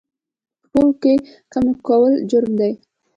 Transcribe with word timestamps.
په 0.59 0.63
تول 0.71 0.89
کې 1.01 1.13
کمي 1.51 1.73
کول 1.87 2.13
جرم 2.29 2.51
دی 2.59 2.73